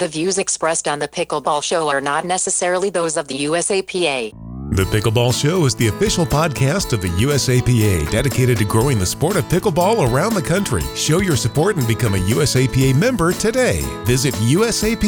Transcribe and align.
The 0.00 0.08
views 0.08 0.38
expressed 0.38 0.88
on 0.88 0.98
the 0.98 1.06
Pickleball 1.06 1.62
Show 1.62 1.88
are 1.88 2.00
not 2.00 2.24
necessarily 2.24 2.90
those 2.90 3.16
of 3.16 3.28
the 3.28 3.44
USAPA. 3.44 4.32
The 4.74 4.82
Pickleball 4.82 5.40
Show 5.40 5.66
is 5.66 5.76
the 5.76 5.86
official 5.86 6.26
podcast 6.26 6.92
of 6.92 7.00
the 7.00 7.10
USAPA 7.10 8.10
dedicated 8.10 8.58
to 8.58 8.64
growing 8.64 8.98
the 8.98 9.06
sport 9.06 9.36
of 9.36 9.44
pickleball 9.44 10.12
around 10.12 10.34
the 10.34 10.42
country. 10.42 10.82
Show 10.96 11.20
your 11.20 11.36
support 11.36 11.76
and 11.76 11.86
become 11.86 12.16
a 12.16 12.18
USAPA 12.18 12.96
member 12.96 13.32
today. 13.32 13.82
Visit 14.04 14.34
usapa.org. 14.34 15.04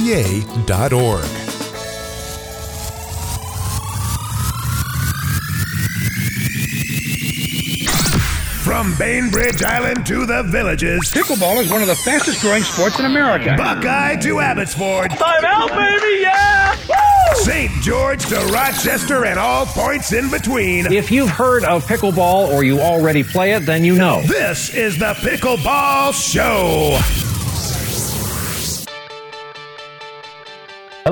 From 8.66 8.96
Bainbridge 8.98 9.62
Island 9.62 10.04
to 10.06 10.26
the 10.26 10.42
villages, 10.42 11.12
Pickleball 11.12 11.62
is 11.62 11.70
one 11.70 11.82
of 11.82 11.86
the 11.86 11.94
fastest 11.94 12.40
growing 12.42 12.64
sports 12.64 12.98
in 12.98 13.04
America. 13.04 13.54
Buckeye 13.56 14.16
to 14.16 14.40
Abbotsford, 14.40 15.12
Time 15.12 15.44
out, 15.44 15.68
baby, 15.68 16.22
yeah! 16.22 16.76
Woo! 16.88 17.44
St. 17.44 17.70
George 17.80 18.26
to 18.26 18.34
Rochester, 18.52 19.24
and 19.24 19.38
all 19.38 19.66
points 19.66 20.12
in 20.12 20.28
between. 20.32 20.92
If 20.92 21.12
you've 21.12 21.30
heard 21.30 21.62
of 21.62 21.86
pickleball 21.86 22.48
or 22.48 22.64
you 22.64 22.80
already 22.80 23.22
play 23.22 23.52
it, 23.52 23.60
then 23.60 23.84
you 23.84 23.94
know. 23.94 24.22
This 24.22 24.74
is 24.74 24.98
the 24.98 25.14
Pickleball 25.14 26.12
Show. 26.12 26.98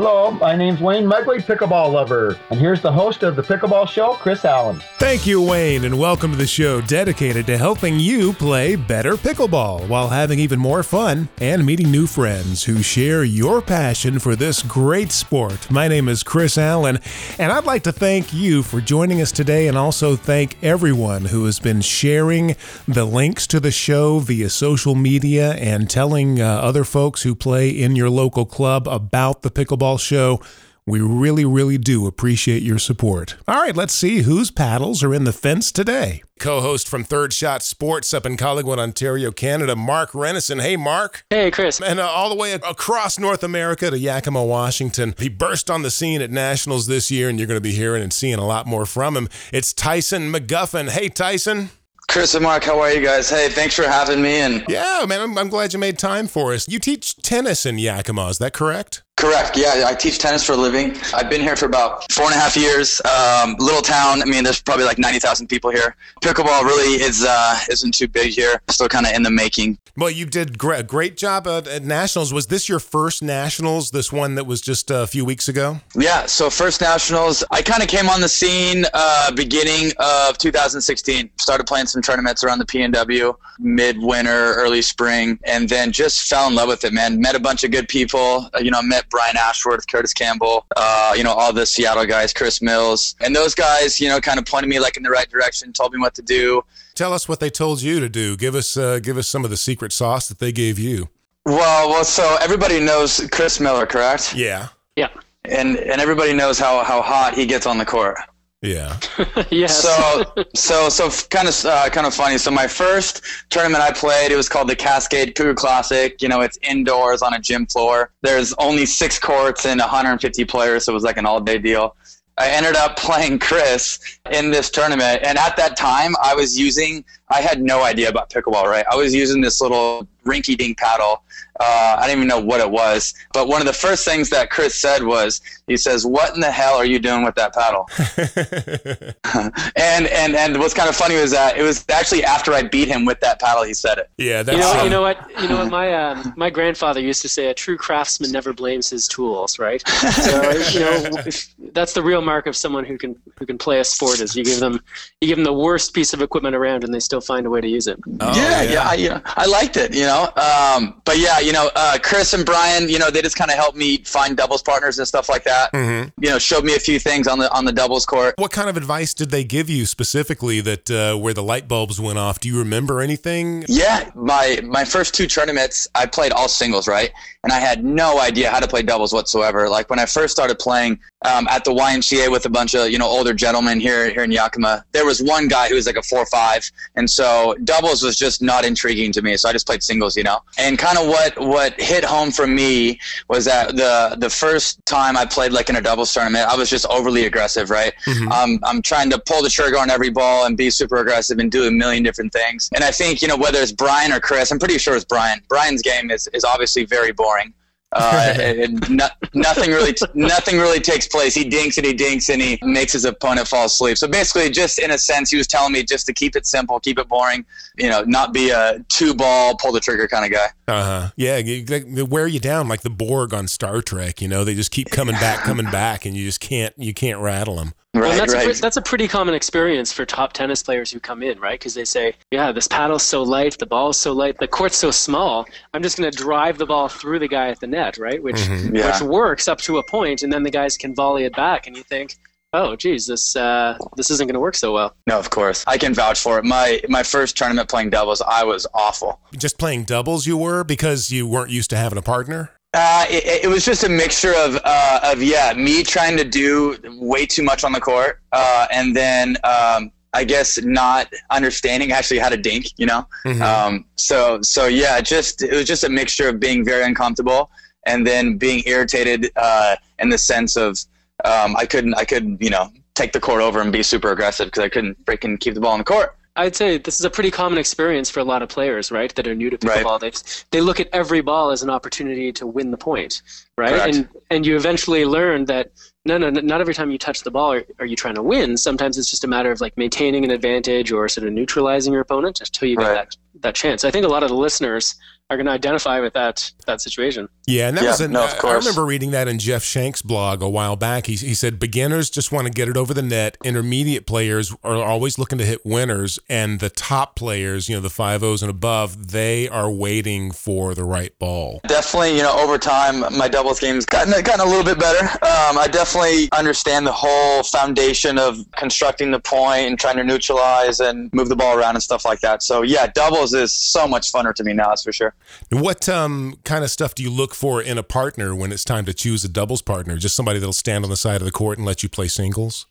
Hello, 0.07 0.33
my 0.33 0.55
name's 0.55 0.83
Wayne 0.83 1.09
Megley, 1.09 1.39
pickleball 1.39 1.91
lover, 1.91 2.39
and 2.51 2.61
here's 2.61 2.83
the 2.83 2.93
host 2.93 3.23
of 3.23 3.37
the 3.37 3.43
Pickleball 3.43 3.89
Show, 3.89 4.13
Chris 4.13 4.45
Allen. 4.45 4.83
Thank 4.99 5.27
you, 5.27 5.41
Wayne, 5.41 5.87
and 5.87 5.99
welcome 5.99 6.31
to 6.33 6.37
the 6.37 6.47
show 6.47 6.83
dedicated 6.83 7.47
to 7.47 7.57
helping 7.57 7.99
you 7.99 8.35
play 8.35 8.77
better 8.77 9.15
pickleball 9.15 9.89
while 9.89 10.09
having 10.09 10.39
even 10.39 10.59
more 10.59 10.83
fun 10.83 11.31
and 11.41 11.65
meeting 11.65 11.91
new 11.91 12.07
friends 12.07 12.65
who 12.65 12.83
share 12.83 13.25
your 13.25 13.63
passion 13.63 14.19
for 14.19 14.37
this 14.37 14.61
great 14.61 15.11
sport. 15.11 15.71
My 15.71 15.89
name 15.89 16.11
is 16.11 16.23
Chris 16.23 16.59
Allen, 16.59 16.99
and 17.39 17.51
I'd 17.51 17.65
like 17.65 17.85
to 17.85 17.93
thank 17.93 18.35
you 18.35 18.63
for 18.63 18.83
joining 18.83 19.23
us 19.23 19.33
today 19.33 19.69
and 19.69 19.79
also 19.79 20.17
thank 20.17 20.63
everyone 20.63 21.25
who 21.25 21.47
has 21.47 21.59
been 21.59 21.81
sharing 21.81 22.57
the 22.87 23.07
links 23.07 23.47
to 23.47 23.59
the 23.59 23.73
show 23.73 24.19
via 24.19 24.51
social 24.51 24.95
media 24.95 25.55
and 25.55 25.89
telling 25.89 26.43
uh, 26.43 26.47
other 26.47 26.85
folks 26.85 27.23
who 27.23 27.35
play 27.35 27.71
in 27.71 27.97
your 27.97 28.11
local 28.11 28.45
club 28.45 28.87
about 28.87 29.41
the 29.41 29.51
pickleball 29.51 29.94
show. 29.99 30.41
We 30.87 31.01
really, 31.01 31.47
really 31.47 31.79
do 31.79 32.07
appreciate 32.07 32.63
your 32.63 32.79
support. 32.79 33.37
All 33.49 33.63
right, 33.63 33.75
let's 33.75 33.95
see 33.95 34.19
whose 34.21 34.51
paddles 34.51 35.03
are 35.03 35.15
in 35.15 35.25
the 35.25 35.33
fence 35.33 35.73
today. 35.73 36.23
Co 36.39 36.61
host 36.61 36.87
from 36.89 37.05
Third 37.05 37.33
Shot 37.33 37.63
Sports 37.63 38.13
up 38.13 38.27
in 38.27 38.37
Collingwood, 38.37 38.79
Ontario, 38.79 39.31
Canada, 39.31 39.75
Mark 39.77 40.11
Renneson. 40.11 40.61
Hey, 40.61 40.77
Mark. 40.77 41.25
Hey, 41.31 41.51
Chris. 41.51 41.81
And 41.81 41.99
uh, 42.01 42.07
all 42.07 42.29
the 42.29 42.35
way 42.35 42.53
across 42.53 43.19
North 43.19 43.43
America 43.43 43.91
to 43.91 43.99
Yakima, 43.99 44.45
Washington. 44.45 45.15
He 45.17 45.31
burst 45.31 45.71
on 45.71 45.81
the 45.81 45.91
scene 45.91 46.21
at 46.21 46.31
Nationals 46.31 46.87
this 46.87 47.11
year, 47.11 47.31
and 47.31 47.39
you're 47.39 47.49
going 47.49 47.57
to 47.57 47.63
be 47.63 47.73
hearing 47.73 48.03
and 48.03 48.13
seeing 48.13 48.39
a 48.39 48.47
lot 48.47 48.67
more 48.67 48.85
from 48.85 49.17
him. 49.17 49.31
It's 49.55 49.73
Tyson 49.73 50.31
McGuffin. 50.31 50.91
Hey, 50.91 51.09
Tyson. 51.09 51.71
Chris 52.09 52.35
and 52.35 52.43
Mark, 52.43 52.63
how 52.63 52.79
are 52.81 52.93
you 52.93 53.03
guys? 53.03 53.31
Hey, 53.31 53.49
thanks 53.49 53.75
for 53.75 53.85
having 53.85 54.21
me. 54.21 54.35
And 54.35 54.67
Yeah, 54.69 55.07
man, 55.09 55.23
I'm, 55.23 55.39
I'm 55.39 55.49
glad 55.49 55.73
you 55.73 55.79
made 55.79 55.99
time 55.99 56.27
for 56.27 56.53
us. 56.53 56.69
You 56.69 56.79
teach 56.79 57.17
tennis 57.23 57.65
in 57.65 57.79
Yakima, 57.79 58.27
is 58.29 58.37
that 58.39 58.53
correct? 58.53 59.03
Correct, 59.17 59.57
yeah, 59.57 59.85
I 59.87 59.95
teach 59.95 60.19
tennis 60.19 60.45
for 60.45 60.53
a 60.53 60.57
living. 60.57 60.97
I've 61.15 61.31
been 61.31 61.41
here 61.41 61.57
for 61.57 61.67
about 61.67 62.11
four 62.13 62.27
and 62.27 62.35
a 62.35 62.39
half 62.39 62.57
years. 62.57 63.01
Um, 63.05 63.57
little 63.59 63.83
town. 63.83 64.23
I 64.23 64.25
mean, 64.25 64.45
there's 64.45 64.61
probably 64.61 64.85
like 64.85 64.99
ninety 64.99 65.19
thousand 65.19 65.49
people 65.49 65.71
here. 65.71 65.97
Pickleball 66.23 66.65
really 66.65 67.03
is 67.03 67.25
uh, 67.27 67.59
isn't 67.71 67.95
too 67.95 68.09
big 68.09 68.33
here. 68.33 68.61
Still 68.69 68.89
kind 68.89 69.07
of 69.07 69.13
in 69.13 69.23
the 69.23 69.31
making. 69.31 69.79
Well, 69.97 70.11
you 70.11 70.27
did 70.27 70.59
great, 70.59 70.81
a 70.81 70.83
great 70.83 71.17
job 71.17 71.47
at, 71.47 71.69
at 71.69 71.85
Nationals. 71.85 72.33
Was 72.33 72.49
this 72.49 72.69
your 72.69 72.81
first 72.81 73.23
Nationals? 73.23 73.93
This 73.93 74.11
one 74.11 74.35
that 74.35 74.45
was 74.45 74.61
just 74.61 74.91
a 74.91 75.07
few 75.07 75.25
weeks 75.25 75.47
ago? 75.47 75.81
Yeah. 75.95 76.27
So 76.27 76.51
first 76.51 76.81
nationals, 76.81 77.45
I 77.53 77.63
kind 77.63 77.81
of 77.81 77.89
came 77.89 78.09
on 78.09 78.21
the 78.21 78.29
scene 78.29 78.85
uh, 78.93 79.31
beginning 79.33 79.93
of 79.99 80.37
2016. 80.39 81.31
Started 81.39 81.69
playing 81.69 81.87
some 81.87 82.03
tournaments 82.03 82.43
around 82.43 82.59
the 82.59 82.65
PNW 82.65 83.37
midwinter, 83.61 84.55
early 84.55 84.83
spring, 84.83 85.39
and 85.45 85.69
then 85.69 85.93
just 85.93 86.29
fell 86.29 86.49
in 86.49 86.57
love 86.57 86.69
with 86.69 86.85
it. 86.85 86.93
Man, 86.93 87.21
met 87.21 87.37
a 87.37 87.41
bunch 87.41 87.63
of 87.63 87.71
good 87.71 87.89
people. 87.89 88.51
Uh, 88.53 88.59
you 88.61 88.73
know, 88.73 88.83
met 88.83 89.04
Brian 89.11 89.37
Ashworth, 89.37 89.87
Curtis 89.87 90.13
Campbell, 90.13 90.67
uh, 90.77 91.15
you 91.17 91.25
know, 91.25 91.33
all 91.33 91.53
the 91.53 91.67
Seattle 91.67 92.05
guys, 92.07 92.33
Chris 92.33 92.61
Mills, 92.63 93.15
and 93.21 93.35
those 93.35 93.55
guys, 93.55 94.01
you 94.01 94.09
know, 94.09 94.21
kind 94.21 94.39
of 94.39 94.47
pointed 94.47 94.69
me 94.69 94.79
like 94.81 94.97
in 94.97 95.03
the 95.03 95.11
right 95.11 95.29
direction, 95.29 95.73
told 95.73 95.93
me 95.93 96.01
what 96.01 96.15
to 96.15 96.23
do. 96.23 96.63
Tell 96.95 97.13
us 97.13 97.29
what 97.29 97.41
they 97.41 97.51
told 97.51 97.83
you 97.83 98.01
to 98.01 98.09
do. 98.09 98.37
Give 98.37 98.55
us 98.55 98.77
uh, 98.77 98.99
give 99.01 99.17
us 99.17 99.29
some 99.29 99.45
of 99.45 99.51
the 99.51 99.57
secret 99.57 99.93
sauce 99.93 100.29
that 100.29 100.39
they 100.39 100.53
gave 100.53 100.79
you. 100.79 101.09
Well, 101.47 101.91
well, 101.91 102.05
so 102.05 102.37
everybody 102.41 102.81
knows 102.81 103.27
Chris 103.31 103.61
Miller, 103.61 103.85
correct? 103.87 104.35
Yeah. 104.35 104.69
Yeah. 104.97 105.09
And 105.45 105.77
and 105.77 106.01
everybody 106.01 106.33
knows 106.33 106.59
how 106.59 106.83
how 106.85 107.03
hot 107.03 107.35
he 107.35 107.47
gets 107.47 107.67
on 107.67 107.79
the 107.79 107.85
court. 107.85 108.17
Yeah. 108.65 108.99
yes. 109.51 109.83
So, 109.83 110.25
so, 110.55 110.89
so 110.89 111.11
kind 111.29 111.49
of, 111.49 111.65
uh, 111.67 111.91
kind 111.91 112.07
of 112.07 112.15
funny. 112.15 112.39
So 112.39 112.51
my 112.51 112.67
first 112.67 113.23
tournament 113.51 113.83
I 113.83 113.93
played, 113.93 114.33
it 114.33 114.37
was 114.37 114.49
called 114.49 114.69
the 114.69 114.77
Cascade 114.77 115.35
Cougar 115.35 115.55
Classic. 115.55 116.21
You 116.23 116.29
know, 116.29 116.41
it's 116.41 116.59
indoors 116.63 117.21
on 117.21 117.35
a 117.35 117.39
gym 117.39 117.67
floor. 117.67 118.11
There's 118.23 118.55
only 118.55 118.87
six 118.87 119.19
courts 119.19 119.67
and 119.67 119.81
150 119.81 120.45
players, 120.47 120.85
so 120.87 120.93
it 120.93 120.95
was 120.95 121.05
like 121.05 121.19
an 121.19 121.27
all-day 121.27 121.59
deal. 121.59 121.95
I 122.39 122.49
ended 122.49 122.75
up 122.75 122.97
playing 122.99 123.39
Chris 123.39 124.19
in 124.31 124.51
this 124.51 124.71
tournament, 124.71 125.21
and 125.25 125.37
at 125.37 125.57
that 125.57 125.77
time, 125.77 126.15
I 126.23 126.35
was 126.35 126.59
using. 126.59 127.05
I 127.29 127.43
had 127.43 127.61
no 127.61 127.83
idea 127.83 128.09
about 128.09 128.31
pickleball, 128.31 128.65
right? 128.65 128.87
I 128.91 128.97
was 128.97 129.15
using 129.15 129.43
this 129.43 129.61
little 129.61 130.09
rinky-dink 130.25 130.79
paddle. 130.79 131.23
Uh, 131.61 131.97
I 131.99 132.07
didn't 132.07 132.19
even 132.19 132.29
know 132.29 132.41
what 132.41 132.61
it 132.61 132.71
was. 132.71 133.15
But 133.33 133.47
one 133.47 133.61
of 133.61 133.67
the 133.67 133.73
first 133.73 134.05
things 134.05 134.31
that 134.31 134.51
Chris 134.51 134.75
said 134.75 135.05
was, 135.05 135.41
he 135.67 135.77
says, 135.77 136.05
"What 136.05 136.35
in 136.35 136.41
the 136.41 136.51
hell 136.51 136.75
are 136.75 136.85
you 136.85 136.99
doing 136.99 137.25
with 137.25 137.37
that 137.37 137.55
paddle?" 137.55 137.89
and 139.77 140.07
and 140.09 140.35
and 140.35 140.59
what's 140.59 140.75
kind 140.75 140.89
of 140.89 140.97
funny 140.97 141.15
was 141.15 141.31
that 141.31 141.57
it 141.57 141.63
was 141.63 141.85
actually 141.91 142.25
after 142.25 142.53
I 142.53 142.63
beat 142.63 142.89
him 142.89 143.05
with 143.05 143.21
that 143.21 143.41
paddle, 143.41 143.63
he 143.63 143.75
said 143.75 143.99
it. 143.99 144.11
yeah, 144.19 144.43
that's 144.43 144.57
you 144.57 144.63
know, 144.63 144.73
um, 144.73 144.85
you 144.85 144.91
know 144.91 145.03
what? 145.03 145.43
You 145.43 145.49
know 145.49 145.59
what? 145.59 145.71
My 145.71 145.95
um, 145.95 146.35
my 146.37 146.51
grandfather 146.51 147.01
used 147.01 147.23
to 147.23 147.29
say, 147.29 147.47
"A 147.47 147.55
true 147.55 147.77
craftsman 147.77 148.33
never 148.33 148.53
blames 148.53 148.91
his 148.91 149.07
tools." 149.09 149.59
Right. 149.59 149.83
So 150.15 150.53
you 150.71 150.81
know, 150.81 150.93
if, 151.27 151.55
that's 151.73 151.93
the 151.93 152.03
real 152.03 152.23
mark 152.23 152.47
of 152.47 152.57
someone 152.57 152.85
who 152.85 152.97
can 152.97 153.17
who 153.39 153.47
can 153.47 153.59
play 153.59 153.81
a 153.81 153.85
sport. 153.85 154.21
Is 154.21 154.37
you 154.37 154.45
give 154.45 154.61
them 154.61 154.81
you 155.21 155.29
give 155.29 155.37
them 155.37 155.45
the 155.45 155.53
worst 155.53 155.93
piece 155.93 156.13
of 156.13 156.23
equipment 156.23 156.55
around, 156.55 156.85
and 156.85 156.95
they 156.95 157.01
still 157.01 157.21
find 157.21 157.47
a 157.47 157.51
way 157.51 157.61
to 157.61 157.69
use 157.69 157.87
it. 157.87 157.99
oh, 158.21 158.37
yeah, 158.37 158.63
yeah, 158.63 158.89
I, 158.89 158.95
you 158.95 159.09
know, 159.11 159.21
I 159.25 159.47
liked 159.47 159.77
it, 159.77 159.95
you 159.95 160.03
know. 160.03 160.25
Um, 160.37 161.03
but 161.05 161.19
yeah, 161.19 161.24
you 161.43 161.53
know, 161.53 161.71
uh, 161.75 161.99
Chris 162.03 162.33
and 162.35 162.45
Brian, 162.45 162.89
you 162.89 162.99
know, 162.99 163.11
they 163.11 163.23
just 163.23 163.37
kind 163.37 163.51
of 163.51 163.57
helped 163.57 163.77
me 163.77 163.99
find 163.99 164.37
doubles 164.37 164.63
partners 164.63 164.99
and 164.99 165.07
stuff 165.07 165.29
like 165.29 165.45
that. 165.45 165.73
Mhm. 165.73 166.13
You 166.21 166.31
know, 166.31 166.39
showed 166.39 166.65
me 166.65 166.75
a 166.75 166.79
few 166.79 166.99
things 166.99 167.27
on 167.27 167.39
the 167.39 167.53
on 167.53 167.65
the 167.65 167.73
doubles 167.73 168.07
court. 168.07 168.35
What 168.39 168.51
kind 168.53 168.69
of 168.69 168.77
advice 168.77 169.15
did 169.15 169.31
they 169.31 169.45
give 169.45 169.69
you 169.71 169.87
specifically 169.87 170.61
that 170.61 170.91
uh, 170.91 171.17
where 171.17 171.35
the 171.35 171.43
light 171.43 171.69
bulbs 171.69 172.01
went 172.01 172.19
off? 172.19 172.41
Do 172.41 172.49
you 172.49 172.59
remember 172.59 173.01
anything? 173.01 173.65
Yeah, 173.69 174.11
my 174.15 174.61
my 174.65 174.85
first 174.85 175.15
two 175.15 175.27
tournaments, 175.27 175.89
I 175.95 176.07
played 176.07 176.33
all 176.33 176.49
singles, 176.49 176.89
right? 176.89 177.13
And 177.43 177.53
I 177.53 177.59
had 177.59 177.85
no 177.85 178.21
idea 178.21 178.51
how 178.51 178.59
to 178.59 178.67
play 178.67 178.83
doubles 178.83 179.13
whatsoever. 179.13 179.69
Like 179.69 179.91
when 179.91 179.99
I 179.99 180.07
first 180.07 180.33
started 180.33 180.59
playing 180.59 180.99
um, 181.27 181.47
at 181.49 181.65
the 181.65 181.73
YMCA 181.73 182.31
with 182.31 182.47
a 182.47 182.51
bunch 182.51 182.75
of 182.75 182.91
you 182.91 182.99
know 182.99 183.07
older 183.07 183.35
gentlemen 183.35 183.81
here 183.81 184.11
here 184.11 184.25
in 184.25 184.33
Yakima, 184.33 184.85
there 184.93 185.05
was 185.05 185.23
one 185.23 185.49
guy 185.49 185.69
who 185.69 185.75
was 185.75 185.87
like 185.87 185.97
a 185.97 186.03
four 186.03 186.25
five, 186.27 186.69
and 186.97 187.09
so 187.11 187.55
doubles 187.65 188.03
was 188.03 188.17
just 188.17 188.41
not 188.43 188.65
intriguing 188.65 189.13
to 189.13 189.23
me. 189.23 189.37
So 189.37 189.49
I 189.49 189.53
just 189.53 189.67
played 189.67 189.83
singles, 189.83 190.17
you 190.17 190.23
know. 190.23 190.39
And 190.59 190.79
kind 190.79 190.99
of 190.99 191.07
what 191.15 191.39
what 191.39 191.81
hit 191.81 192.05
home 192.05 192.31
for 192.39 192.47
me 192.47 192.99
was 193.29 193.45
that 193.45 193.77
the 193.77 194.17
the 194.19 194.31
first 194.31 194.85
time 194.85 195.17
I 195.17 195.25
played 195.25 195.53
like 195.53 195.69
in 195.71 195.77
a 195.77 195.81
doubles 195.81 196.13
tournament, 196.13 196.49
I 196.49 196.57
was 196.57 196.69
just 196.69 196.87
overly 196.87 197.27
aggressive, 197.27 197.71
right? 197.71 197.93
Um, 198.33 198.59
I'm 198.63 198.81
trying 198.83 199.11
to 199.11 199.19
pull 199.19 199.43
the 199.43 199.49
trigger 199.51 199.79
on 199.79 199.91
every 199.91 200.11
ball 200.11 200.47
and 200.47 200.57
be 200.57 200.71
super 200.71 200.97
aggressive 200.97 201.39
and 201.39 201.51
do 201.51 201.65
a 201.67 201.71
million 201.71 202.03
different 202.03 202.33
things. 202.33 202.69
And 202.75 202.83
I 202.85 202.91
think 202.91 203.23
you 203.23 203.29
know 203.29 203.37
whether 203.37 203.61
it's 203.61 203.73
Brian 203.73 204.13
or 204.13 204.21
Chris, 204.21 204.51
I'm 204.51 204.59
pretty 204.59 204.79
sure 204.79 204.95
it's 204.97 205.05
Brian. 205.05 205.41
Brian's 205.49 205.83
game 205.83 206.11
is 206.11 206.29
is 206.33 206.45
obviously 206.45 206.85
very 206.85 207.13
boring. 207.13 207.53
Uh, 207.95 208.35
and 208.41 208.91
no, 208.91 209.07
nothing 209.35 209.71
really, 209.71 209.95
nothing 210.15 210.59
really 210.59 210.81
takes 210.81 211.07
place. 211.07 211.35
He 211.35 211.45
dinks 211.45 211.79
and 211.79 211.87
he 211.87 211.93
dinks 211.93 212.29
and 212.29 212.43
he 212.43 212.59
makes 212.63 212.93
his 212.93 213.05
opponent 213.05 213.49
fall 213.49 213.67
asleep. 213.67 213.97
So 213.99 214.09
basically, 214.09 214.51
just 214.51 214.79
in 214.79 214.91
a 214.91 214.99
sense, 214.99 215.31
he 215.31 215.37
was 215.37 215.47
telling 215.47 215.73
me 215.73 215.83
just 215.83 216.07
to 216.07 216.13
keep 216.13 216.37
it 216.37 216.47
simple, 216.47 216.81
keep 216.81 216.99
it 216.99 217.09
boring. 217.09 217.45
You 217.77 217.91
know, 217.91 218.03
not 218.03 218.33
be 218.33 218.51
a 218.51 218.85
two 218.89 219.15
ball, 219.15 219.57
pull 219.57 219.73
the 219.73 219.81
trigger 219.81 220.09
kind 220.09 220.25
of 220.25 220.33
guy. 220.33 220.47
Uh 220.69 220.85
huh. 220.85 221.11
Yeah, 221.17 221.41
they 221.41 221.63
they 221.63 222.03
wear 222.03 222.27
you 222.27 222.41
down 222.41 222.69
like 222.69 222.83
the 222.83 222.91
Borg 222.91 223.33
on 223.33 223.49
Star 223.49 223.81
Trek. 223.81 224.21
You 224.21 224.29
know, 224.29 224.45
they 224.45 224.55
just 224.55 224.71
keep 224.71 224.91
coming 224.91 225.15
back, 225.15 225.41
coming 225.45 225.67
back, 225.67 226.05
and 226.05 226.17
you 226.17 226.27
just 226.27 226.41
can't 226.41 226.75
you 226.77 226.95
can't 226.95 227.21
rattle 227.21 227.57
them. 227.57 227.75
Right, 227.95 228.03
Well, 228.03 228.11
and 228.11 228.21
that's, 228.21 228.33
a, 228.35 228.43
pre- 228.45 228.53
that's 228.55 228.77
a 228.77 228.83
pretty 228.83 229.07
common 229.09 229.35
experience 229.35 229.93
for 229.93 230.05
top 230.05 230.33
tennis 230.33 230.63
players 230.63 230.91
who 230.91 230.99
come 231.01 231.23
in, 231.23 231.39
right? 231.39 231.59
Because 231.59 231.75
they 231.75 231.85
say, 231.85 232.15
yeah, 232.33 232.51
this 232.53 232.67
paddle's 232.67 233.05
so 233.05 233.23
light, 233.23 233.57
the 233.59 233.67
ball's 233.67 233.97
so 233.99 234.13
light, 234.13 234.37
the 234.39 234.49
court's 234.49 234.77
so 234.77 234.91
small. 234.91 235.47
I'm 235.73 235.83
just 235.83 235.97
going 235.97 236.11
to 236.11 236.17
drive 236.17 236.59
the 236.59 236.67
ball 236.67 236.89
through 236.89 237.21
the 237.21 237.29
guy 237.29 237.49
at 237.49 237.61
the 237.61 237.67
net, 237.69 237.97
right? 237.99 238.23
Which, 238.23 238.35
Mm-hmm. 238.37 238.75
Yeah. 238.77 238.93
which 238.93 239.01
works 239.09 239.47
up 239.49 239.59
to 239.61 239.79
a 239.79 239.83
point, 239.85 240.23
and 240.23 240.33
then 240.33 240.43
the 240.43 240.51
guys 240.51 240.77
can 240.77 240.95
volley 240.95 241.25
it 241.25 241.35
back, 241.37 241.67
and 241.69 241.77
you 241.77 241.83
think, 241.85 242.17
oh, 242.53 242.77
geez, 242.77 243.07
this, 243.07 243.35
uh, 243.37 243.79
this 243.97 244.11
isn't 244.11 244.27
going 244.27 244.35
to 244.35 244.41
work 244.41 244.55
so 244.55 244.73
well. 244.73 244.95
no, 245.07 245.19
of 245.19 245.31
course, 245.31 245.65
I 245.67 245.79
can 245.79 245.95
vouch 245.95 246.21
for 246.21 246.39
it. 246.39 246.45
My 246.45 246.81
my 246.89 247.03
first 247.03 247.37
tournament 247.37 247.69
playing 247.69 247.91
doubles, 247.91 248.21
I 248.23 248.45
was 248.45 248.67
awful. 248.75 249.21
Just 249.37 249.59
playing 249.59 249.85
doubles, 249.85 250.27
you 250.27 250.37
were 250.37 250.63
because 250.65 251.11
you 251.11 251.27
weren't 251.27 251.51
used 251.51 251.71
to 251.71 251.77
having 251.77 251.99
a 251.99 252.03
partner. 252.03 252.51
Uh, 252.75 253.07
it, 253.09 253.45
it, 253.45 253.49
was 253.49 253.65
just 253.65 253.85
a 253.85 253.89
mixture 253.89 254.35
of, 254.37 254.59
uh, 254.65 255.13
of 255.13 255.23
yeah, 255.23 255.53
me 255.55 255.85
trying 255.85 256.17
to 256.17 256.25
do 256.25 256.77
way 256.99 257.25
too 257.25 257.43
much 257.43 257.63
on 257.63 257.71
the 257.71 257.81
court, 257.81 258.21
uh, 258.33 258.67
and 258.73 258.97
then 258.97 259.37
um, 259.45 259.93
I 260.13 260.25
guess 260.25 260.61
not 260.61 261.13
understanding 261.31 261.93
actually 261.93 262.19
how 262.19 262.31
to 262.31 262.37
dink. 262.37 262.67
You 262.77 262.87
know, 262.87 263.07
mm-hmm. 263.25 263.43
um, 263.43 263.85
so 263.95 264.43
so 264.43 264.67
yeah, 264.67 265.01
just 265.01 265.43
it 265.43 265.53
was 265.53 265.67
just 265.67 265.85
a 265.85 265.89
mixture 265.89 266.29
of 266.29 266.41
being 266.41 266.65
very 266.65 266.85
uncomfortable 266.85 267.49
and 267.87 268.05
then 268.05 268.39
being 268.39 268.63
irritated 268.67 269.31
uh, 269.37 269.77
in 270.01 270.09
the 270.09 270.19
sense 270.19 270.57
of 270.57 270.77
um, 271.25 271.55
I 271.57 271.67
couldn't 271.67 271.95
I 271.95 272.05
could 272.05 272.39
you 272.41 272.51
know 272.51 272.73
take 272.95 273.13
the 273.13 273.21
court 273.21 273.41
over 273.41 273.61
and 273.61 273.73
be 273.73 273.85
super 273.85 274.11
aggressive 274.11 274.47
because 274.47 274.65
I 274.65 274.69
couldn't 274.69 275.05
freaking 275.05 275.39
keep 275.39 275.55
the 275.55 275.61
ball 275.61 275.75
in 275.75 275.79
the 275.79 275.85
court. 275.85 276.17
I'd 276.37 276.57
say 276.57 276.79
this 276.79 276.99
is 276.99 277.05
a 277.05 277.11
pretty 277.11 277.31
common 277.31 277.59
experience 277.59 278.11
for 278.11 278.19
a 278.19 278.25
lot 278.25 278.43
of 278.43 278.49
players, 278.49 278.91
right? 278.91 279.15
That 279.15 279.29
are 279.29 279.35
new 279.35 279.51
to 279.51 279.59
pickleball. 279.59 280.03
Right. 280.03 280.45
They 280.51 280.59
they 280.59 280.61
look 280.61 280.81
at 280.81 280.89
every 280.93 281.21
ball 281.21 281.51
as 281.51 281.63
an 281.63 281.71
opportunity 281.71 282.33
to 282.33 282.47
win 282.47 282.73
the 282.73 282.77
point, 282.77 283.23
right? 283.57 283.71
Correct. 283.71 283.97
And 283.97 284.09
and 284.31 284.47
you 284.47 284.57
eventually 284.57 285.05
learn 285.05 285.45
that 285.45 285.71
no, 286.05 286.19
no, 286.19 286.31
not 286.31 286.61
every 286.61 286.75
time 286.75 286.91
you 286.91 286.99
touch 286.99 287.23
the 287.23 287.31
ball 287.31 287.53
are, 287.53 287.65
are, 287.79 287.87
you 287.87 287.97
trying 287.97 288.17
to 288.17 288.23
win. 288.23 288.59
Sometimes 288.59 288.99
it's 288.99 289.11
just 289.11 289.25
a 289.25 289.27
matter 289.27 289.51
of 289.51 289.63
like 289.63 289.75
maintaining 289.79 290.23
an 290.23 290.31
advantage 290.31 290.93
or 290.93 291.09
sort 291.09 291.27
of 291.27 291.33
neutralizing 291.33 291.95
your 291.95 292.03
opponent 292.03 292.41
until 292.41 292.69
you 292.69 292.77
get 292.77 292.87
right. 292.87 292.95
that 292.95 293.17
that 293.41 293.55
chance. 293.55 293.85
I 293.85 293.91
think 293.91 294.05
a 294.05 294.09
lot 294.09 294.23
of 294.23 294.29
the 294.29 294.37
listeners 294.37 294.97
are 295.31 295.37
going 295.37 295.47
to 295.47 295.53
identify 295.53 296.01
with 296.01 296.13
that 296.13 296.51
that 296.67 296.81
situation. 296.81 297.29
Yeah, 297.47 297.69
and 297.69 297.77
that 297.77 297.85
yeah, 297.85 297.91
was 297.91 298.01
an, 298.01 298.13
no, 298.13 298.25
of 298.25 298.37
course. 298.39 298.53
I 298.53 298.69
remember 298.69 298.85
reading 298.85 299.11
that 299.13 299.27
in 299.27 299.39
Jeff 299.39 299.63
Shank's 299.63 300.03
blog 300.03 300.43
a 300.43 300.49
while 300.49 300.77
back. 300.77 301.07
He, 301.07 301.15
he 301.15 301.35
said 301.35 301.59
beginners 301.59 302.11
just 302.11 302.31
want 302.31 302.47
to 302.47 302.53
get 302.53 302.69
it 302.69 302.77
over 302.77 302.93
the 302.93 303.03
net. 303.03 303.39
Intermediate 303.43 304.07
players 304.07 304.55
are 304.63 304.77
always 304.77 305.19
looking 305.19 305.39
to 305.39 305.45
hit 305.45 305.65
winners, 305.65 306.19
and 306.29 306.61
the 306.61 306.69
top 306.69 307.17
players, 307.17 307.69
you 307.69 307.75
know, 307.75 307.81
the 307.81 307.91
five 307.91 308.23
O's 308.23 308.43
and 308.43 308.51
above, 308.51 309.13
they 309.13 309.49
are 309.49 309.71
waiting 309.71 310.31
for 310.31 310.75
the 310.75 310.85
right 310.85 311.19
ball. 311.19 311.61
Definitely, 311.67 312.17
you 312.17 312.23
know, 312.23 312.39
over 312.39 312.59
time, 312.59 313.01
my 313.17 313.29
doubles 313.29 313.61
game's 313.61 313.87
gotten 313.87 314.13
gotten 314.23 314.47
a 314.47 314.49
little 314.49 314.65
bit 314.65 314.79
better. 314.79 315.05
Um, 315.05 315.59
I 315.59 315.69
definitely 315.71 316.29
understand 316.33 316.87
the 316.87 316.93
whole 316.93 317.43
foundation 317.43 318.19
of 318.19 318.39
constructing 318.57 319.11
the 319.11 319.21
point 319.21 319.69
and 319.69 319.79
trying 319.79 319.97
to 319.97 320.05
neutralize 320.05 320.81
and 320.81 321.11
move 321.15 321.31
the 321.31 321.37
ball 321.37 321.59
around 321.59 321.77
and 321.77 321.83
stuff 321.83 322.05
like 322.05 322.21
that. 322.21 322.43
So 322.43 322.61
yeah, 322.61 322.89
doubles 322.95 323.33
is 323.33 323.53
so 323.53 323.89
much 323.89 324.13
funner 324.13 324.35
to 324.35 324.45
me 324.45 324.53
now. 324.53 324.69
That's 324.69 324.83
for 324.83 324.93
sure. 324.93 325.14
What 325.51 325.89
um, 325.89 326.37
kind 326.45 326.65
of 326.65 326.71
stuff 326.71 326.95
do 326.95 327.03
you 327.03 327.11
look 327.11 327.35
for 327.35 327.61
in 327.61 327.79
a 327.79 327.83
partner 327.83 328.35
when 328.35 328.53
it's 328.53 328.65
time 328.65 328.85
to 328.87 328.95
choose 328.95 329.25
a 329.25 329.29
doubles 329.29 329.63
partner? 329.63 329.97
Just 329.97 330.15
somebody 330.15 330.39
that'll 330.39 330.53
stand 330.53 330.85
on 330.85 330.91
the 330.91 330.97
side 330.97 331.21
of 331.21 331.25
the 331.25 331.33
court 331.33 331.59
and 331.59 331.67
let 331.67 331.83
you 331.83 331.89
play 331.89 332.09
singles? 332.09 332.67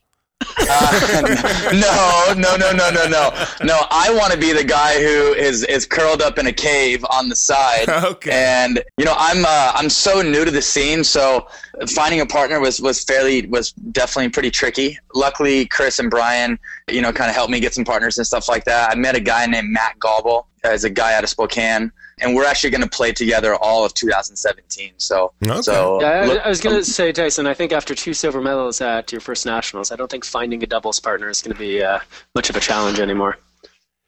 Uh, 0.59 1.21
no, 1.73 2.33
no, 2.41 2.55
no, 2.57 2.71
no, 2.71 2.89
no, 2.89 3.07
no, 3.07 3.45
no. 3.63 3.79
I 3.89 4.13
want 4.13 4.33
to 4.33 4.39
be 4.39 4.51
the 4.51 4.63
guy 4.63 4.95
who 4.95 5.33
is 5.33 5.63
is 5.63 5.85
curled 5.85 6.21
up 6.21 6.37
in 6.37 6.47
a 6.47 6.51
cave 6.51 7.05
on 7.09 7.29
the 7.29 7.35
side. 7.35 7.87
Okay. 8.03 8.31
And 8.31 8.83
you 8.97 9.05
know, 9.05 9.15
I'm 9.17 9.45
uh, 9.45 9.71
I'm 9.75 9.89
so 9.89 10.21
new 10.21 10.43
to 10.43 10.51
the 10.51 10.61
scene, 10.61 11.03
so 11.03 11.47
finding 11.87 12.19
a 12.19 12.25
partner 12.25 12.59
was 12.59 12.81
was 12.81 13.03
fairly 13.03 13.45
was 13.47 13.71
definitely 13.71 14.29
pretty 14.29 14.51
tricky. 14.51 14.97
Luckily, 15.15 15.65
Chris 15.67 15.99
and 15.99 16.11
Brian, 16.11 16.59
you 16.89 17.01
know, 17.01 17.13
kind 17.13 17.29
of 17.29 17.35
helped 17.35 17.51
me 17.51 17.59
get 17.59 17.73
some 17.73 17.85
partners 17.85 18.17
and 18.17 18.27
stuff 18.27 18.49
like 18.49 18.65
that. 18.65 18.91
I 18.91 18.95
met 18.95 19.15
a 19.15 19.19
guy 19.21 19.45
named 19.45 19.69
Matt 19.69 19.97
Gobble 19.99 20.47
as 20.63 20.83
a 20.83 20.89
guy 20.89 21.15
out 21.15 21.23
of 21.23 21.29
Spokane 21.29 21.91
and 22.23 22.35
we're 22.35 22.45
actually 22.45 22.69
going 22.69 22.81
to 22.81 22.89
play 22.89 23.11
together 23.11 23.55
all 23.55 23.85
of 23.85 23.93
2017. 23.93 24.93
So, 24.97 25.33
okay. 25.43 25.61
so 25.61 26.01
yeah, 26.01 26.07
I, 26.07 26.45
I 26.45 26.49
was 26.49 26.61
going 26.61 26.73
to 26.73 26.79
um, 26.79 26.83
say, 26.83 27.11
Tyson. 27.11 27.45
I 27.45 27.53
think 27.53 27.71
after 27.71 27.93
two 27.93 28.13
silver 28.13 28.41
medals 28.41 28.81
at 28.81 29.11
your 29.11 29.21
first 29.21 29.45
nationals, 29.45 29.91
I 29.91 29.95
don't 29.95 30.09
think 30.09 30.25
finding 30.25 30.63
a 30.63 30.65
doubles 30.65 30.99
partner 30.99 31.29
is 31.29 31.41
going 31.41 31.53
to 31.53 31.59
be 31.59 31.83
uh, 31.83 31.99
much 32.33 32.49
of 32.49 32.55
a 32.55 32.59
challenge 32.59 32.99
anymore. 32.99 33.37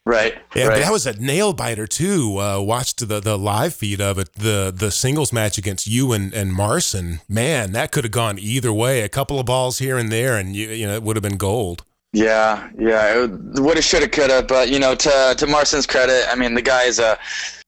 Right. 0.06 0.34
Yeah, 0.54 0.68
right. 0.68 0.82
that 0.82 0.92
was 0.92 1.04
a 1.04 1.20
nail 1.20 1.52
biter 1.52 1.88
too. 1.88 2.38
Uh, 2.38 2.60
watched 2.60 3.08
the 3.08 3.18
the 3.18 3.36
live 3.36 3.74
feed 3.74 4.00
of 4.00 4.20
it, 4.20 4.34
the 4.34 4.72
the 4.74 4.92
singles 4.92 5.32
match 5.32 5.58
against 5.58 5.88
you 5.88 6.12
and 6.12 6.32
and 6.32 6.52
Marcin. 6.52 7.18
Man, 7.28 7.72
that 7.72 7.90
could 7.90 8.04
have 8.04 8.12
gone 8.12 8.38
either 8.38 8.72
way. 8.72 9.02
A 9.02 9.08
couple 9.08 9.40
of 9.40 9.46
balls 9.46 9.78
here 9.78 9.98
and 9.98 10.12
there, 10.12 10.36
and 10.36 10.54
you 10.54 10.68
you 10.68 10.86
know 10.86 10.94
it 10.94 11.02
would 11.02 11.16
have 11.16 11.24
been 11.24 11.36
gold. 11.36 11.84
Yeah, 12.12 12.70
yeah, 12.78 13.24
it 13.24 13.30
would 13.60 13.76
have, 13.76 13.84
should 13.84 14.00
have, 14.00 14.10
could 14.10 14.30
have, 14.30 14.46
but 14.46 14.70
you 14.70 14.78
know, 14.78 14.94
to 14.94 15.34
to 15.36 15.46
Marcin's 15.46 15.86
credit, 15.86 16.24
I 16.30 16.34
mean, 16.34 16.54
the 16.54 16.62
guy 16.62 16.84
is 16.84 16.98
a 16.98 17.18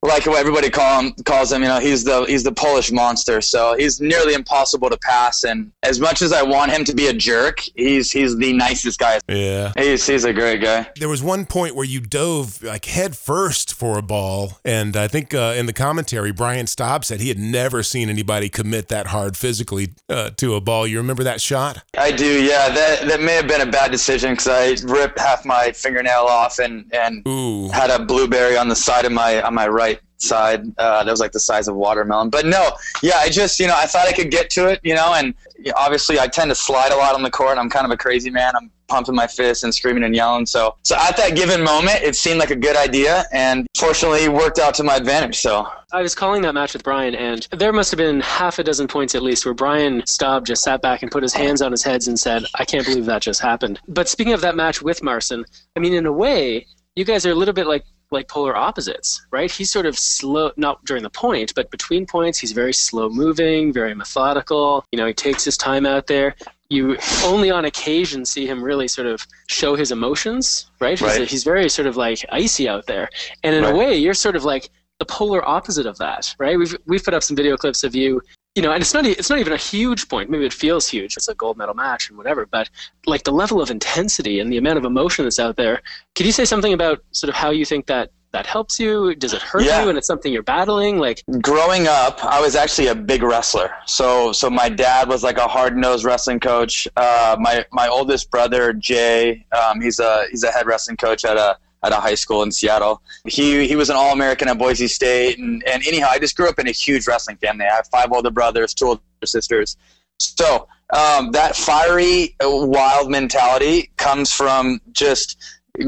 like 0.02 0.26
what 0.26 0.38
everybody 0.38 0.70
call 0.70 1.00
him 1.00 1.12
calls 1.24 1.52
him. 1.52 1.62
You 1.62 1.68
know, 1.68 1.80
he's 1.80 2.04
the 2.04 2.24
he's 2.24 2.44
the 2.44 2.52
Polish 2.52 2.92
monster. 2.92 3.40
So 3.40 3.74
he's 3.76 4.00
nearly 4.00 4.34
impossible 4.34 4.90
to 4.90 4.96
pass. 4.98 5.44
And 5.44 5.72
as 5.82 5.98
much 5.98 6.22
as 6.22 6.32
I 6.32 6.42
want 6.42 6.70
him 6.70 6.84
to 6.84 6.94
be 6.94 7.08
a 7.08 7.12
jerk, 7.12 7.60
he's 7.74 8.12
he's 8.12 8.36
the 8.36 8.52
nicest 8.52 8.98
guy. 8.98 9.20
Yeah, 9.28 9.72
he's 9.76 10.06
he's 10.06 10.24
a 10.24 10.32
great 10.32 10.62
guy. 10.62 10.88
There 10.96 11.08
was 11.08 11.22
one 11.22 11.46
point 11.46 11.74
where 11.74 11.84
you 11.84 12.00
dove 12.00 12.62
like 12.62 12.84
head 12.84 13.16
first 13.16 13.74
for 13.74 13.98
a 13.98 14.02
ball, 14.02 14.58
and 14.64 14.96
I 14.96 15.08
think 15.08 15.34
uh, 15.34 15.54
in 15.56 15.66
the 15.66 15.72
commentary, 15.72 16.32
Brian 16.32 16.66
Staub 16.66 17.04
said 17.04 17.20
he 17.20 17.28
had 17.28 17.38
never 17.38 17.82
seen 17.82 18.08
anybody 18.08 18.48
commit 18.48 18.88
that 18.88 19.08
hard 19.08 19.36
physically 19.36 19.94
uh, 20.08 20.30
to 20.36 20.54
a 20.54 20.60
ball. 20.60 20.86
You 20.86 20.98
remember 20.98 21.24
that 21.24 21.40
shot? 21.40 21.82
I 21.96 22.12
do. 22.12 22.42
Yeah, 22.42 22.68
that 22.68 23.08
that 23.08 23.20
may 23.20 23.34
have 23.34 23.48
been 23.48 23.62
a 23.66 23.70
bad 23.70 23.90
decision 23.90 24.32
because 24.32 24.48
I 24.48 24.76
ripped 24.86 25.18
half 25.18 25.44
my 25.44 25.72
fingernail 25.72 26.26
off 26.28 26.60
and 26.60 26.84
and 26.94 27.26
Ooh. 27.26 27.68
had 27.70 27.90
a 27.90 28.04
blueberry 28.04 28.56
on 28.56 28.68
the 28.68 28.76
side 28.76 29.04
of 29.04 29.12
my 29.12 29.42
on 29.42 29.54
my 29.54 29.66
right 29.66 29.88
side 30.19 30.64
uh, 30.79 31.05
that 31.05 31.11
was 31.11 31.20
like 31.20 31.32
the 31.32 31.40
size 31.40 31.69
of 31.69 31.76
watermelon. 31.76 32.31
But 32.31 32.46
no, 32.46 32.73
yeah, 33.02 33.17
I 33.19 33.29
just 33.29 33.58
you 33.61 33.67
know 33.67 33.75
I 33.76 33.87
thought 33.87 34.06
I 34.06 34.12
could 34.12 34.31
get 34.31 34.50
to 34.50 34.69
it, 34.69 34.81
you 34.82 34.94
know, 34.94 35.14
and 35.14 35.35
obviously 35.76 36.19
I 36.19 36.26
tend 36.26 36.50
to 36.50 36.55
slide 36.55 36.93
a 36.93 36.96
lot 36.96 37.14
on 37.14 37.23
the 37.23 37.31
court. 37.31 37.58
I'm 37.58 37.70
kind 37.70 37.85
of 37.85 37.90
a 37.90 37.96
crazy 37.96 38.31
man. 38.31 38.52
I'm 38.56 38.70
pumping 38.88 39.14
my 39.14 39.26
fists 39.26 39.64
and 39.64 39.75
screaming 39.75 40.02
and 40.02 40.14
yelling. 40.14 40.46
So 40.46 40.76
so 40.82 40.96
at 40.96 41.17
that 41.17 41.37
given 41.37 41.62
moment, 41.62 42.02
it 42.02 42.17
seemed 42.17 42.38
like 42.38 42.50
a 42.50 42.56
good 42.56 42.76
idea, 42.76 43.25
and 43.32 43.67
fortunately 43.76 44.29
worked 44.29 44.58
out 44.58 44.75
to 44.75 44.85
my 44.85 44.96
advantage. 44.96 45.37
So. 45.37 45.67
I 45.90 46.02
was 46.02 46.14
calling 46.14 46.43
that 46.43 46.52
match 46.52 46.75
with 46.75 46.85
Brian, 46.85 47.14
and 47.14 47.49
there 47.56 47.73
must 47.73 47.90
have 47.93 47.96
been 47.96 48.20
half 48.20 48.58
a 48.58 48.64
dozen 48.64 48.88
points 48.88 49.14
at 49.14 49.23
least 49.23 49.46
where 49.46 49.55
Brian 49.55 50.05
Staub 50.05 50.44
just 50.44 50.62
sat 50.62 50.82
back 50.82 51.02
and 51.02 51.11
put 51.11 51.23
his 51.23 51.32
hands 51.32 51.62
on 51.62 51.70
his 51.70 51.82
heads 51.82 52.08
and 52.08 52.20
said, 52.20 52.43
I 52.56 52.67
can't 52.67 52.85
believe 52.85 53.06
that 53.06 53.23
just 53.23 53.40
happened. 53.40 53.81
But 53.88 54.06
speaking 54.06 54.35
of 54.35 54.43
that 54.43 54.55
match 54.55 54.82
with 54.82 55.02
Marcin, 55.02 55.46
I 55.76 55.81
mean, 55.81 55.94
in 55.94 56.05
a 56.05 56.12
way, 56.12 56.67
you 56.94 57.06
guys 57.06 57.25
are 57.25 57.31
a 57.31 57.35
little 57.35 57.55
bit 57.55 57.67
like 57.67 57.85
like 58.10 58.28
polar 58.28 58.56
opposites, 58.56 59.26
right? 59.31 59.50
He's 59.50 59.70
sort 59.70 59.87
of 59.87 59.99
slow, 59.99 60.50
not 60.56 60.84
during 60.84 61.02
the 61.02 61.10
point, 61.10 61.52
but 61.55 61.70
between 61.70 62.06
points, 62.06 62.38
he's 62.38 62.52
very 62.52 62.72
slow 62.72 63.08
moving, 63.08 63.72
very 63.72 63.94
methodical. 63.94 64.84
You 64.93 64.99
know, 64.99 65.06
he 65.06 65.12
takes 65.12 65.44
his 65.44 65.56
time 65.56 65.87
out 65.87 66.06
there. 66.06 66.34
You 66.70 66.96
only 67.25 67.50
on 67.50 67.64
occasion 67.64 68.25
see 68.25 68.46
him 68.46 68.62
really 68.62 68.88
sort 68.88 69.06
of 69.06 69.26
show 69.49 69.75
his 69.75 69.90
emotions, 69.90 70.70
right? 70.81 71.00
right. 71.00 71.20
He's, 71.20 71.31
he's, 71.31 71.44
very 71.44 71.69
sort 71.69 71.87
of 71.87 71.96
like 71.96 72.25
icy 72.31 72.69
out 72.69 72.87
there. 72.87 73.08
And 73.43 73.55
in 73.55 73.62
right. 73.64 73.75
a 73.75 73.76
way, 73.76 73.96
you're 73.96 74.14
sort 74.14 74.37
of 74.37 74.44
like 74.44 74.69
the 74.99 75.06
polar 75.06 75.46
opposite 75.49 75.87
of 75.87 75.96
that, 75.99 76.34
right? 76.38 76.58
We've, 76.58 76.76
we've 76.87 77.04
put 77.04 77.14
up 77.14 77.22
some 77.22 77.37
video 77.37 77.56
clips 77.56 77.84
of 77.84 77.94
you 77.94 78.20
you 78.54 78.62
know, 78.62 78.72
and 78.72 78.80
it's 78.80 78.92
not 78.92 79.06
it's 79.06 79.30
not 79.30 79.38
even 79.38 79.52
a 79.52 79.58
huge 79.58 80.08
point. 80.08 80.30
Maybe 80.30 80.44
it 80.44 80.52
feels 80.52 80.88
huge. 80.88 81.16
It's 81.16 81.28
a 81.28 81.34
gold 81.34 81.56
medal 81.56 81.75
match 81.75 82.08
and 82.08 82.18
whatever. 82.18 82.46
But 82.46 82.68
like 83.06 83.25
the 83.25 83.32
level 83.32 83.61
of 83.61 83.70
intensity 83.70 84.40
and 84.40 84.52
the 84.52 84.56
amount 84.56 84.78
of 84.78 84.84
emotion 84.84 85.25
that's 85.25 85.38
out 85.38 85.56
there. 85.56 85.80
Could 86.14 86.26
you 86.26 86.32
say 86.32 86.44
something 86.44 86.73
about 86.73 87.02
sort 87.12 87.28
of 87.28 87.37
how 87.37 87.50
you 87.50 87.64
think 87.64 87.87
that 87.87 88.11
that 88.32 88.46
helps 88.46 88.78
you? 88.80 89.14
Does 89.14 89.32
it 89.32 89.42
hurt 89.42 89.64
yeah. 89.64 89.82
you? 89.82 89.88
And 89.88 89.96
it's 89.96 90.06
something 90.06 90.32
you're 90.32 90.42
battling. 90.42 90.99
Like 90.99 91.23
growing 91.40 91.87
up, 91.87 92.25
I 92.25 92.40
was 92.40 92.56
actually 92.56 92.88
a 92.88 92.94
big 92.94 93.23
wrestler. 93.23 93.70
So 93.87 94.32
so 94.32 94.50
my 94.50 94.68
dad 94.68 95.08
was 95.08 95.23
like 95.23 95.38
a 95.38 95.46
hard 95.46 95.76
nosed 95.76 96.04
wrestling 96.04 96.40
coach. 96.40 96.88
Uh, 96.96 97.37
my 97.38 97.64
my 97.73 97.87
oldest 97.87 98.30
brother 98.30 98.73
Jay, 98.73 99.46
um, 99.52 99.80
he's 99.80 99.99
a 100.00 100.25
he's 100.30 100.42
a 100.42 100.50
head 100.50 100.66
wrestling 100.66 100.96
coach 100.96 101.25
at 101.25 101.37
a 101.37 101.58
at 101.85 101.92
a 101.92 101.97
high 101.97 102.14
school 102.14 102.42
in 102.42 102.50
Seattle. 102.50 103.02
He 103.26 103.66
he 103.66 103.76
was 103.76 103.90
an 103.90 103.97
All 103.97 104.12
American 104.12 104.49
at 104.49 104.58
Boise 104.58 104.88
State, 104.88 105.38
and 105.38 105.62
and 105.66 105.87
anyhow, 105.87 106.08
I 106.11 106.18
just 106.18 106.37
grew 106.37 106.49
up 106.49 106.58
in 106.58 106.68
a 106.68 106.73
huge 106.73 107.06
wrestling 107.06 107.37
family. 107.37 107.66
I 107.66 107.75
have 107.76 107.88
five 107.88 108.12
older 108.12 108.30
brothers, 108.30 108.75
two 108.75 108.87
older 108.87 109.00
sisters. 109.25 109.76
So 110.18 110.68
um, 110.92 111.30
that 111.32 111.54
fiery, 111.54 112.35
wild 112.40 113.11
mentality 113.11 113.90
comes 113.97 114.32
from 114.32 114.80
just 114.92 115.37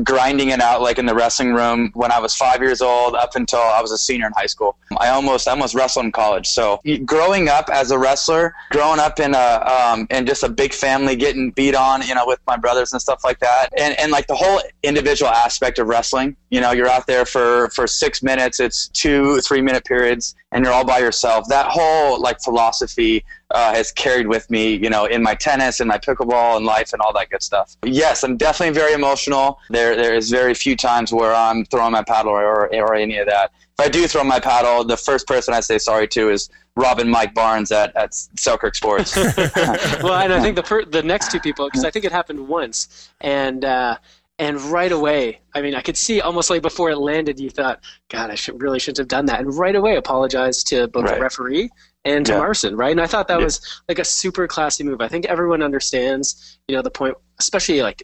grinding 0.03 0.51
it 0.51 0.61
out 0.61 0.81
like 0.81 0.99
in 0.99 1.07
the 1.07 1.15
wrestling 1.15 1.53
room 1.53 1.91
when 1.95 2.13
I 2.13 2.19
was 2.19 2.35
five 2.35 2.61
years 2.61 2.81
old 2.81 3.15
up 3.15 3.37
until 3.37 3.61
I 3.61 3.81
was 3.81 3.93
a 3.93 3.99
senior 3.99 4.27
in 4.27 4.33
high 4.33 4.47
school. 4.47 4.77
I 4.99 5.09
almost 5.11 5.49
I 5.49 5.53
almost 5.53 5.75
wrestled 5.75 6.07
in 6.07 6.13
college. 6.13 6.49
So 6.49 6.81
growing 7.05 7.49
up 7.49 7.69
as 7.73 7.91
a 7.91 7.99
wrestler, 7.99 8.55
growing 8.71 9.01
up 9.01 9.21
in 9.21 9.35
a 9.35 9.93
um, 9.93 10.07
in 10.11 10.27
just 10.27 10.43
a 10.43 10.49
big 10.49 10.73
family, 10.73 11.17
getting 11.17 11.51
beat 11.51 11.75
on, 11.75 12.03
you 12.07 12.15
know, 12.15 12.25
with 12.27 12.41
my 12.47 12.57
brothers 12.57 12.93
and 12.93 13.01
stuff 13.01 13.23
like 13.25 13.39
that, 13.41 13.69
and 13.77 13.99
and 13.99 14.13
like 14.13 14.27
the 14.27 14.35
whole 14.35 14.61
individual 14.83 15.31
aspect 15.31 15.79
of 15.79 15.89
wrestling. 15.89 16.37
You 16.51 16.61
know, 16.61 16.73
you're 16.73 16.89
out 16.89 17.07
there 17.07 17.25
for 17.25 17.71
for 17.71 17.87
six 17.87 18.23
minutes. 18.23 18.61
It's 18.61 18.89
two 18.89 19.41
three 19.41 19.61
minute 19.61 19.85
periods, 19.85 20.35
and 20.53 20.65
you're 20.65 20.75
all 20.75 20.85
by 20.85 20.99
yourself. 20.99 21.49
That 21.49 21.67
whole 21.67 22.21
like 22.21 22.41
philosophy 22.41 23.25
uh, 23.51 23.75
has 23.75 23.91
carried 23.93 24.27
with 24.27 24.49
me, 24.51 24.75
you 24.75 24.91
know, 24.91 25.05
in 25.07 25.23
my 25.23 25.35
tennis 25.35 25.81
and 25.81 25.89
my 25.89 25.99
pickleball 25.99 26.57
and 26.57 26.67
life 26.67 26.93
and 26.93 27.03
all 27.03 27.13
that 27.13 27.31
good 27.31 27.43
stuff. 27.43 27.77
Yes, 27.85 28.23
I'm 28.23 28.37
definitely 28.37 28.75
very 28.75 28.93
emotional. 28.93 29.59
There, 29.71 29.97
there 29.97 30.15
is 30.15 30.31
very 30.31 30.55
few 30.55 30.77
times 30.77 31.13
where 31.13 31.35
I'm 31.35 31.65
throwing 31.65 31.93
my 31.93 32.03
paddle 32.03 32.33
or, 32.33 32.73
or 32.75 32.95
any 32.95 33.19
of 33.19 33.27
that. 33.27 33.53
If 33.79 33.87
I 33.87 33.89
do 33.89 34.07
throw 34.07 34.25
my 34.25 34.41
paddle, 34.41 34.85
the 34.85 34.97
first 34.97 35.27
person 35.27 35.55
I 35.55 35.61
say 35.61 35.79
sorry 35.79 36.07
to 36.09 36.31
is 36.31 36.51
Robin 36.77 37.09
Mike 37.09 37.35
Barnes 37.35 37.73
at, 37.73 37.95
at 37.97 38.15
Selkirk 38.15 38.75
Sports. 38.75 39.17
well, 39.37 40.15
and 40.15 40.33
I 40.33 40.41
think 40.41 40.57
the 40.57 40.63
per- 40.63 40.85
the 40.85 41.03
next 41.03 41.31
two 41.31 41.41
people, 41.41 41.67
because 41.67 41.85
I 41.85 41.91
think 41.91 42.05
it 42.05 42.13
happened 42.13 42.47
once, 42.47 43.11
and 43.21 43.65
uh, 43.65 43.97
and 44.41 44.61
right 44.63 44.91
away 44.91 45.41
i 45.55 45.61
mean 45.63 45.75
i 45.75 45.81
could 45.81 45.97
see 45.97 46.21
almost 46.21 46.51
like 46.51 46.63
before 46.63 46.91
it 46.91 46.97
landed 46.99 47.39
you 47.39 47.51
thought 47.51 47.79
god 48.09 48.31
i 48.31 48.35
should 48.35 48.61
really 48.61 48.79
shouldn't 48.81 48.99
have 48.99 49.09
done 49.09 49.27
that 49.27 49.39
and 49.41 49.55
right 49.57 49.77
away 49.77 49.97
apologized 49.97 50.67
to 50.67 50.89
both 50.89 51.05
right. 51.05 51.15
the 51.17 51.21
referee 51.21 51.69
and 52.05 52.25
to 52.27 52.33
Yeah. 52.33 52.39
Marcin, 52.39 52.77
right? 52.77 52.93
And 52.93 53.01
I 53.01 53.07
thought 53.07 53.29
that 53.29 53.41
Yeah. 53.41 53.45
was 53.45 53.83
like 53.89 53.99
a 53.99 54.05
super 54.05 54.47
classy 54.47 54.85
move. 54.85 55.03
I 55.03 55.09
think 55.09 55.27
everyone 55.27 55.63
understands, 55.63 56.59
you 56.67 56.75
know, 56.75 56.81
the 56.81 56.91
point, 56.91 57.15
especially 57.39 57.83
like 57.83 58.03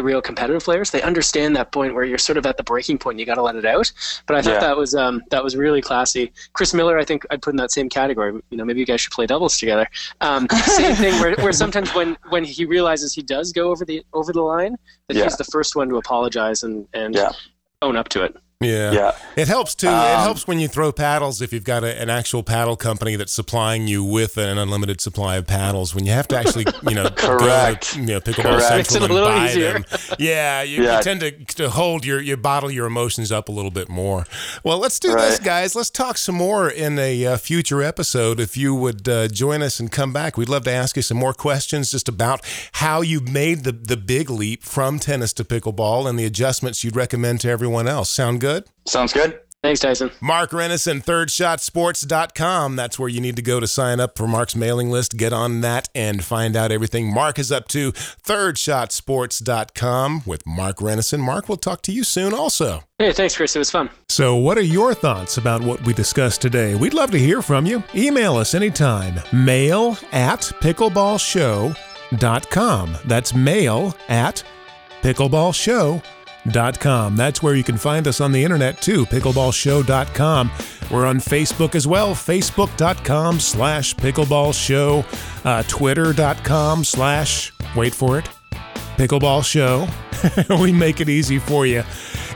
the 0.00 0.04
real 0.04 0.22
competitive 0.22 0.64
players. 0.64 0.90
They 0.90 1.02
understand 1.02 1.54
that 1.56 1.72
point 1.72 1.94
where 1.94 2.04
you're 2.04 2.16
sort 2.18 2.38
of 2.38 2.46
at 2.46 2.56
the 2.56 2.62
breaking 2.62 2.96
point. 2.98 3.14
And 3.14 3.20
you 3.20 3.26
got 3.26 3.34
to 3.34 3.42
let 3.42 3.54
it 3.56 3.66
out. 3.66 3.92
But 4.26 4.36
I 4.36 4.42
thought 4.42 4.54
Yeah. 4.54 4.60
that 4.60 4.76
was 4.76 4.94
um, 4.94 5.22
that 5.30 5.44
was 5.44 5.56
really 5.56 5.82
classy. 5.82 6.32
Chris 6.54 6.72
Miller, 6.72 6.98
I 6.98 7.04
think 7.04 7.26
I'd 7.30 7.42
put 7.42 7.50
in 7.52 7.56
that 7.58 7.70
same 7.70 7.88
category. 7.90 8.32
You 8.50 8.56
know, 8.56 8.64
maybe 8.64 8.80
you 8.80 8.86
guys 8.86 9.00
should 9.02 9.12
play 9.12 9.26
doubles 9.26 9.58
together. 9.58 9.86
Um, 10.22 10.48
same 10.48 10.96
thing 10.96 11.20
where, 11.20 11.36
where 11.36 11.52
sometimes 11.52 11.94
when 11.94 12.16
when 12.30 12.44
he 12.44 12.64
realizes 12.64 13.12
he 13.12 13.22
does 13.22 13.52
go 13.52 13.70
over 13.70 13.84
the 13.84 14.02
over 14.14 14.32
the 14.32 14.40
line, 14.42 14.76
that 15.08 15.16
Yeah. 15.16 15.24
he's 15.24 15.36
the 15.36 15.44
first 15.44 15.76
one 15.76 15.88
to 15.90 15.96
apologize 15.96 16.62
and 16.62 16.88
and 16.94 17.14
Yeah. 17.14 17.32
own 17.82 17.96
up 17.96 18.08
to 18.10 18.22
it. 18.24 18.34
Yeah. 18.62 18.92
Yeah. 18.92 19.16
It 19.36 19.48
helps 19.48 19.74
too. 19.74 19.86
it 19.86 19.90
Um, 19.90 20.22
helps 20.22 20.46
when 20.46 20.60
you 20.60 20.68
throw 20.68 20.92
paddles 20.92 21.40
if 21.40 21.50
you've 21.50 21.64
got 21.64 21.82
a, 21.82 21.98
an 21.98 22.10
actual 22.10 22.42
paddle 22.42 22.76
company 22.76 23.16
that's 23.16 23.32
supplying 23.32 23.88
you 23.88 24.04
with 24.04 24.36
an 24.36 24.58
unlimited 24.58 25.00
supply 25.00 25.36
of 25.36 25.46
paddles. 25.46 25.94
When 25.94 26.04
you 26.04 26.12
have 26.12 26.28
to 26.28 26.36
actually, 26.36 26.66
you 26.86 26.94
know, 26.94 27.08
Correct. 27.16 27.92
to, 27.94 28.00
you 28.00 28.06
know, 28.06 28.20
pickleball 28.20 28.58
Correct. 28.58 28.90
central 28.90 29.04
it 29.04 29.10
and 29.12 29.24
buy 29.24 29.48
easier. 29.48 29.72
them. 29.72 29.84
Yeah, 30.18 30.60
you, 30.60 30.82
Yeah. 30.84 30.98
you 30.98 31.02
tend 31.02 31.20
to, 31.20 31.30
to 31.54 31.70
hold 31.70 32.04
your, 32.04 32.20
you 32.20 32.36
bottle 32.36 32.70
your 32.70 32.84
emotions 32.86 33.32
up 33.32 33.48
a 33.48 33.52
little 33.52 33.70
bit 33.70 33.88
more. 33.88 34.26
Well, 34.62 34.76
let's 34.76 35.00
do 35.00 35.14
this, 35.14 35.38
guys. 35.38 35.74
Let's 35.74 35.88
talk 35.88 36.18
some 36.18 36.34
more 36.34 36.68
in 36.68 36.98
a 36.98 37.24
uh, 37.24 37.36
future 37.38 37.82
episode. 37.82 38.38
If 38.38 38.58
you 38.58 38.74
would 38.74 39.08
uh, 39.08 39.28
join 39.28 39.62
us 39.62 39.80
and 39.80 39.90
come 39.90 40.12
back, 40.12 40.36
we'd 40.36 40.50
love 40.50 40.64
to 40.64 40.70
ask 40.70 40.96
you 40.96 41.02
some 41.02 41.16
more 41.16 41.32
questions 41.32 41.90
just 41.92 42.10
about 42.10 42.44
how 42.72 43.00
you 43.00 43.20
made 43.20 43.64
the 43.64 43.72
the 43.72 43.96
big 43.96 44.28
leap 44.28 44.62
from 44.64 44.98
tennis 44.98 45.32
to 45.34 45.44
pickleball 45.44 46.06
and 46.06 46.18
the 46.18 46.26
adjustments 46.26 46.84
you'd 46.84 46.94
recommend 46.96 47.40
to 47.40 47.48
everyone 47.48 47.88
else. 47.88 48.10
Sound 48.10 48.40
good? 48.42 48.49
Sounds 48.86 49.12
good. 49.12 49.38
Thanks, 49.62 49.80
Tyson. 49.80 50.10
Mark 50.22 50.52
Renneson, 50.52 51.04
thirdshotsports.com. 51.04 52.76
That's 52.76 52.98
where 52.98 53.10
you 53.10 53.20
need 53.20 53.36
to 53.36 53.42
go 53.42 53.60
to 53.60 53.66
sign 53.66 54.00
up 54.00 54.16
for 54.16 54.26
Mark's 54.26 54.56
mailing 54.56 54.88
list. 54.88 55.18
Get 55.18 55.34
on 55.34 55.60
that 55.60 55.90
and 55.94 56.24
find 56.24 56.56
out 56.56 56.72
everything 56.72 57.12
Mark 57.12 57.38
is 57.38 57.52
up 57.52 57.68
to. 57.68 57.92
Thirdshotsports.com 57.92 60.22
with 60.24 60.46
Mark 60.46 60.78
Renneson. 60.78 61.20
Mark, 61.20 61.46
we'll 61.46 61.58
talk 61.58 61.82
to 61.82 61.92
you 61.92 62.04
soon 62.04 62.32
also. 62.32 62.84
Hey, 62.98 63.12
thanks, 63.12 63.36
Chris. 63.36 63.54
It 63.54 63.58
was 63.58 63.70
fun. 63.70 63.90
So, 64.08 64.34
what 64.36 64.56
are 64.56 64.62
your 64.62 64.94
thoughts 64.94 65.36
about 65.36 65.60
what 65.60 65.84
we 65.84 65.92
discussed 65.92 66.40
today? 66.40 66.74
We'd 66.74 66.94
love 66.94 67.10
to 67.10 67.18
hear 67.18 67.42
from 67.42 67.66
you. 67.66 67.84
Email 67.94 68.36
us 68.36 68.54
anytime. 68.54 69.20
Mail 69.30 69.98
at 70.12 70.40
pickleballshow.com. 70.62 72.96
That's 73.04 73.34
mail 73.34 73.94
at 74.08 74.42
pickleballshow.com. 75.02 76.02
That's 76.44 77.42
where 77.42 77.54
you 77.54 77.64
can 77.64 77.76
find 77.76 78.08
us 78.08 78.20
on 78.20 78.32
the 78.32 78.42
internet 78.42 78.80
too, 78.80 79.06
pickleballshow.com. 79.06 80.50
We're 80.90 81.06
on 81.06 81.18
Facebook 81.18 81.74
as 81.74 81.86
well, 81.86 82.14
facebook.com 82.14 83.40
slash 83.40 83.94
pickleballshow, 83.94 85.44
uh, 85.44 85.62
twitter.com 85.64 86.84
slash, 86.84 87.52
wait 87.76 87.94
for 87.94 88.18
it, 88.18 88.28
Pickleball 89.00 89.42
Show. 89.42 89.88
we 90.62 90.72
make 90.72 91.00
it 91.00 91.08
easy 91.08 91.38
for 91.38 91.64
you. 91.64 91.82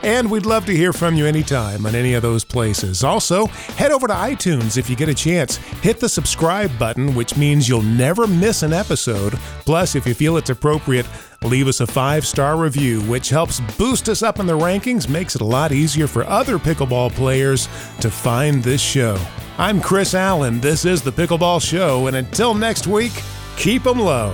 And 0.01 0.31
we'd 0.31 0.47
love 0.47 0.65
to 0.65 0.75
hear 0.75 0.93
from 0.93 1.13
you 1.13 1.27
anytime 1.27 1.85
on 1.85 1.93
any 1.93 2.15
of 2.15 2.23
those 2.23 2.43
places. 2.43 3.03
Also, 3.03 3.45
head 3.77 3.91
over 3.91 4.07
to 4.07 4.13
iTunes 4.13 4.75
if 4.75 4.89
you 4.89 4.95
get 4.95 5.07
a 5.07 5.13
chance. 5.13 5.57
Hit 5.57 5.99
the 5.99 6.09
subscribe 6.09 6.77
button, 6.79 7.13
which 7.13 7.37
means 7.37 7.69
you'll 7.69 7.83
never 7.83 8.25
miss 8.25 8.63
an 8.63 8.73
episode. 8.73 9.33
Plus, 9.65 9.95
if 9.95 10.07
you 10.07 10.15
feel 10.15 10.37
it's 10.37 10.49
appropriate, 10.49 11.05
leave 11.45 11.67
us 11.67 11.79
a 11.79 11.87
five 11.87 12.25
star 12.25 12.57
review, 12.57 13.01
which 13.03 13.29
helps 13.29 13.59
boost 13.77 14.09
us 14.09 14.23
up 14.23 14.39
in 14.39 14.45
the 14.45 14.57
rankings, 14.57 15.07
makes 15.07 15.35
it 15.35 15.41
a 15.41 15.45
lot 15.45 15.71
easier 15.71 16.07
for 16.07 16.23
other 16.25 16.57
pickleball 16.57 17.13
players 17.13 17.67
to 18.01 18.09
find 18.09 18.63
this 18.63 18.81
show. 18.81 19.17
I'm 19.57 19.79
Chris 19.79 20.13
Allen. 20.13 20.59
This 20.59 20.83
is 20.83 21.01
the 21.01 21.11
Pickleball 21.11 21.61
Show. 21.61 22.07
And 22.07 22.17
until 22.17 22.53
next 22.53 22.87
week, 22.87 23.13
keep 23.55 23.85
'em 23.87 23.99
low. 23.99 24.33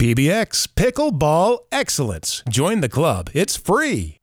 PBX 0.00 0.66
Pickleball 0.74 1.60
Excellence. 1.70 2.42
Join 2.48 2.80
the 2.80 2.88
club. 2.88 3.30
It's 3.32 3.56
free. 3.56 4.19